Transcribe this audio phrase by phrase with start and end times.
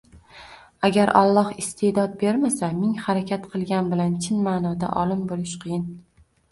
[0.89, 5.89] Agar Alloh isteʼdod bermasa, ming harakat qilgan bilan chin maʼnoda olim bo‘lish qiyin.